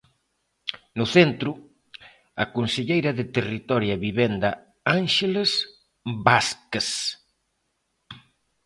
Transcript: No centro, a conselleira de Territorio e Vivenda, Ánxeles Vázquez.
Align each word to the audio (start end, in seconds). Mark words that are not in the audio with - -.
No 0.97 1.05
centro, 1.15 1.51
a 2.43 2.45
conselleira 2.55 3.11
de 3.19 3.25
Territorio 3.37 3.91
e 3.95 4.01
Vivenda, 4.07 4.49
Ánxeles 4.99 5.51
Vázquez. 6.25 6.87